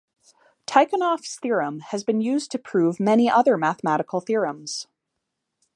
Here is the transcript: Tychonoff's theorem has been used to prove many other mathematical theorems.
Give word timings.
Tychonoff's 0.65 1.35
theorem 1.35 1.79
has 1.91 2.03
been 2.03 2.21
used 2.21 2.49
to 2.49 2.57
prove 2.57 2.99
many 2.99 3.29
other 3.29 3.55
mathematical 3.55 4.19
theorems. 4.19 4.87